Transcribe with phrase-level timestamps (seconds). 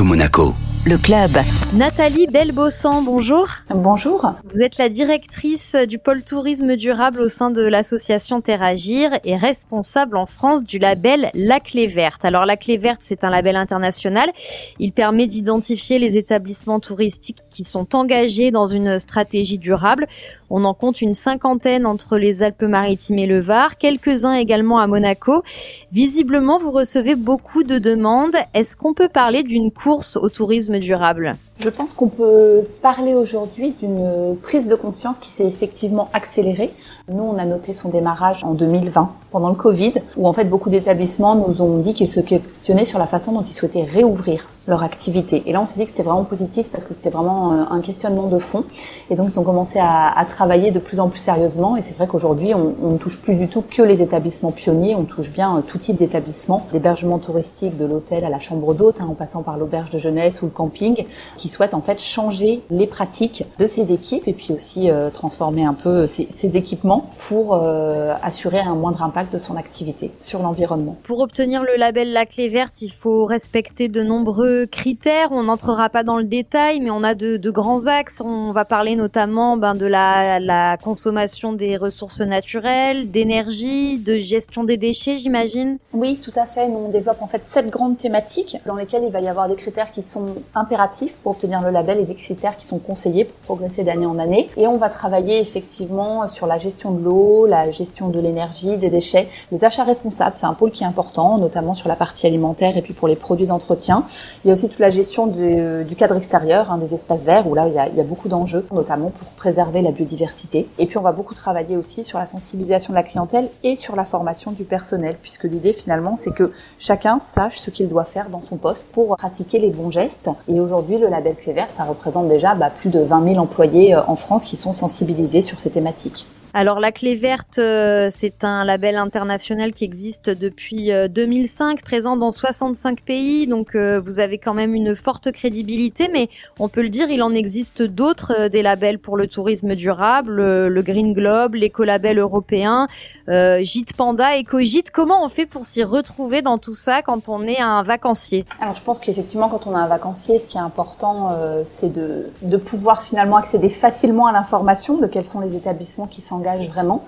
[0.00, 0.71] Monaco.
[0.84, 1.30] Le club.
[1.74, 3.46] Nathalie Belbossan, bonjour.
[3.70, 4.34] Bonjour.
[4.52, 9.36] Vous êtes la directrice du pôle tourisme durable au sein de l'association Terre Agir et
[9.36, 12.24] responsable en France du label La Clé Verte.
[12.24, 14.32] Alors la Clé Verte, c'est un label international.
[14.80, 20.08] Il permet d'identifier les établissements touristiques qui sont engagés dans une stratégie durable.
[20.50, 25.44] On en compte une cinquantaine entre les Alpes-Maritimes et le Var, quelques-uns également à Monaco.
[25.92, 28.36] Visiblement, vous recevez beaucoup de demandes.
[28.52, 33.74] Est-ce qu'on peut parler d'une course au tourisme durable je pense qu'on peut parler aujourd'hui
[33.80, 36.72] d'une prise de conscience qui s'est effectivement accélérée.
[37.08, 40.70] Nous, on a noté son démarrage en 2020, pendant le Covid, où en fait beaucoup
[40.70, 44.82] d'établissements nous ont dit qu'ils se questionnaient sur la façon dont ils souhaitaient réouvrir leur
[44.82, 45.42] activité.
[45.46, 47.80] Et là, on s'est dit que c'était vraiment positif parce que c'était vraiment euh, un
[47.80, 48.64] questionnement de fond.
[49.10, 51.76] Et donc, ils ont commencé à, travailler de plus en plus sérieusement.
[51.76, 54.94] Et c'est vrai qu'aujourd'hui, on, ne touche plus du tout que les établissements pionniers.
[54.94, 59.00] On touche bien euh, tout type d'établissements, d'hébergement touristique, de l'hôtel à la chambre d'hôte,
[59.00, 62.62] hein, en passant par l'auberge de jeunesse ou le camping, qui souhaitent en fait changer
[62.70, 67.54] les pratiques de ces équipes et puis aussi euh, transformer un peu ces équipements pour
[67.54, 70.96] euh, assurer un moindre impact de son activité sur l'environnement.
[71.04, 75.28] Pour obtenir le label La Clé Verte, il faut respecter de nombreux critères.
[75.32, 78.22] On n'entrera pas dans le détail, mais on a de, de, grands axes.
[78.24, 84.64] On va parler notamment ben, de la, la, consommation des ressources naturelles, d'énergie, de gestion
[84.64, 85.78] des déchets, j'imagine.
[85.92, 86.68] Oui, tout à fait.
[86.68, 89.56] Nous, on développe en fait sept grandes thématiques dans lesquelles il va y avoir des
[89.56, 93.56] critères qui sont impératifs pour obtenir le label et des critères qui sont conseillés pour
[93.56, 94.48] progresser d'année en année.
[94.56, 98.90] Et on va travailler effectivement sur la gestion de l'eau, la gestion de l'énergie, des
[98.90, 100.36] déchets, les achats responsables.
[100.36, 103.16] C'est un pôle qui est important, notamment sur la partie alimentaire et puis pour les
[103.16, 104.04] produits d'entretien.
[104.44, 107.54] Il y a aussi toute la gestion du, cadre extérieur, hein, des espaces verts, où
[107.54, 110.68] là, il y a, il y a beaucoup d'enjeux, notamment pour préserver la biodiversité.
[110.78, 113.96] Et puis, on va beaucoup travailler aussi sur la sensibilisation de la clientèle et sur
[113.96, 118.28] la formation du personnel, puisque l'idée, finalement, c'est que chacun sache ce qu'il doit faire
[118.28, 120.30] dans son poste pour pratiquer les bons gestes.
[120.48, 124.00] Et aujourd'hui, le label Vert, ça représente déjà bah, plus de 20 000 employés euh,
[124.06, 126.26] en France qui sont sensibilisés sur ces thématiques.
[126.54, 132.14] Alors la clé verte, euh, c'est un label international qui existe depuis euh, 2005, présent
[132.18, 136.82] dans 65 pays, donc euh, vous avez quand même une forte crédibilité, mais on peut
[136.82, 141.14] le dire, il en existe d'autres euh, des labels pour le tourisme durable, le Green
[141.14, 142.86] Globe, l'écolabel européen,
[143.30, 144.90] euh, Gîte Panda, EcoGîte.
[144.90, 148.44] Comment on fait pour s'y retrouver dans tout ça quand on est un vacancier?
[148.60, 151.90] Alors je pense qu'effectivement quand on est un vacancier, ce qui est important, euh, c'est
[151.90, 156.41] de, de pouvoir finalement accéder facilement à l'information de quels sont les établissements qui s'engagent
[156.68, 157.04] vraiment.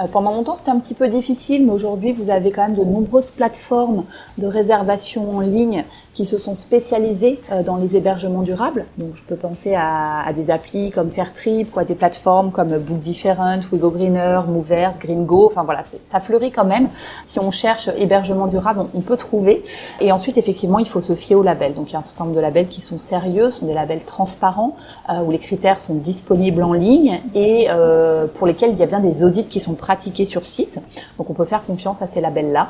[0.00, 2.84] Euh, pendant longtemps, c'était un petit peu difficile, mais aujourd'hui, vous avez quand même de
[2.84, 4.04] nombreuses plateformes
[4.38, 5.84] de réservation en ligne
[6.16, 8.86] qui se sont spécialisées euh, dans les hébergements durables.
[8.96, 13.60] Donc, je peux penser à, des applis comme Fairtrip, quoi, des plateformes comme Book Different,
[13.70, 15.44] Wigo Greener, Mover, GreenGo.
[15.44, 16.88] Enfin voilà, ça fleurit quand même.
[17.26, 19.62] Si on cherche hébergement durable, on, peut trouver.
[20.00, 21.74] Et ensuite, effectivement, il faut se fier aux labels.
[21.74, 24.02] Donc, il y a un certain nombre de labels qui sont sérieux, sont des labels
[24.04, 24.74] transparents,
[25.10, 28.86] euh, où les critères sont disponibles en ligne et euh, pour lesquels il y a
[28.86, 30.80] bien des audits qui sont pratiqués sur site.
[31.18, 32.68] Donc, on peut faire confiance à ces labels-là.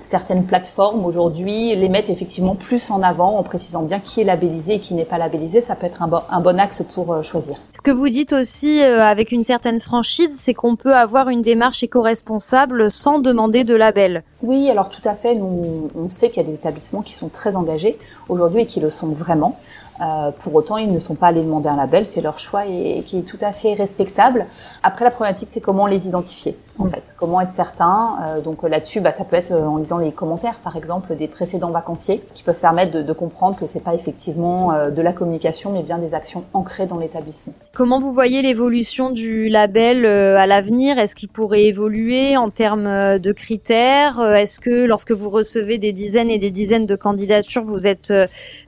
[0.00, 4.74] Certaines plateformes aujourd'hui les mettent effectivement plus en avant en précisant bien qui est labellisé
[4.74, 5.60] et qui n'est pas labellisé.
[5.60, 7.56] Ça peut être un bon, un bon axe pour euh, choisir.
[7.72, 11.42] Ce que vous dites aussi euh, avec une certaine franchise, c'est qu'on peut avoir une
[11.42, 14.24] démarche éco-responsable sans demander de label.
[14.42, 15.36] Oui, alors tout à fait.
[15.36, 17.96] Nous, on sait qu'il y a des établissements qui sont très engagés
[18.28, 19.56] aujourd'hui et qui le sont vraiment.
[20.00, 22.98] Euh, pour autant, ils ne sont pas allés demander un label, c'est leur choix et,
[22.98, 24.46] et, qui est tout à fait respectable.
[24.82, 26.90] Après, la problématique, c'est comment les identifier, en mmh.
[26.90, 27.14] fait.
[27.18, 28.16] Comment être certain.
[28.22, 31.70] Euh, donc là-dessus, bah, ça peut être en lisant les commentaires, par exemple, des précédents
[31.70, 35.72] vacanciers, qui peuvent permettre de, de comprendre que c'est pas effectivement euh, de la communication,
[35.72, 37.52] mais bien des actions ancrées dans l'établissement.
[37.74, 40.98] Comment vous voyez l'évolution du label euh, à l'avenir?
[40.98, 44.20] Est-ce qu'il pourrait évoluer en termes euh, de critères?
[44.20, 48.12] Est-ce que lorsque vous recevez des dizaines et des dizaines de candidatures, vous êtes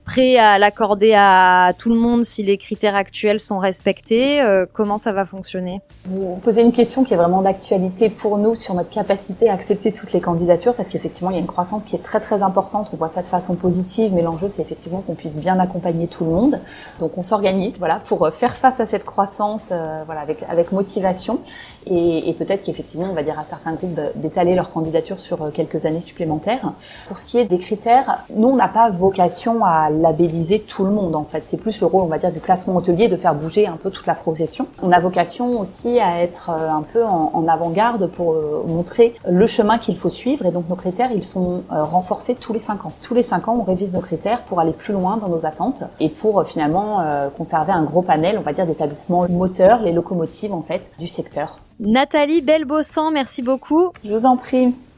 [0.04, 4.41] prêt à l'accorder à tout le monde si les critères actuels sont respectés?
[4.41, 5.81] Euh, Comment ça va fonctionner?
[6.06, 9.92] Vous posez une question qui est vraiment d'actualité pour nous sur notre capacité à accepter
[9.92, 12.88] toutes les candidatures parce qu'effectivement il y a une croissance qui est très très importante.
[12.92, 16.24] On voit ça de façon positive, mais l'enjeu c'est effectivement qu'on puisse bien accompagner tout
[16.24, 16.60] le monde.
[16.98, 21.41] Donc on s'organise voilà pour faire face à cette croissance euh, voilà avec avec motivation
[21.86, 26.00] et, peut-être qu'effectivement on va dire à certains groupes d'étaler leur candidature sur quelques années
[26.00, 26.72] supplémentaires.
[27.08, 30.91] Pour ce qui est des critères, nous on n'a pas vocation à labelliser tout le
[30.91, 31.42] monde en fait.
[31.46, 33.91] C'est plus le rôle, on va dire, du classement hôtelier de faire bouger un peu
[33.91, 34.66] toute la profession.
[34.82, 38.34] On a vocation aussi à être un peu en avant-garde pour
[38.66, 42.59] montrer le chemin qu'il faut suivre et donc nos critères, ils sont renforcés tous les
[42.59, 42.92] cinq ans.
[43.01, 45.83] Tous les cinq ans, on révise nos critères pour aller plus loin dans nos attentes
[45.98, 47.03] et pour finalement
[47.37, 51.59] conserver un gros panel, on va dire, d'établissements moteurs, les locomotives en fait du secteur.
[51.81, 53.91] Nathalie Belbossan, merci beaucoup.
[54.04, 54.75] Je vous en prie.